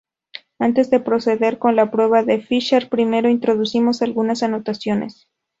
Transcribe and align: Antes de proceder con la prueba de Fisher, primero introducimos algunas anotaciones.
Antes 0.57 0.89
de 0.89 0.99
proceder 0.99 1.59
con 1.59 1.75
la 1.75 1.91
prueba 1.91 2.23
de 2.23 2.41
Fisher, 2.41 2.89
primero 2.89 3.29
introducimos 3.29 4.01
algunas 4.01 4.41
anotaciones. 4.41 5.27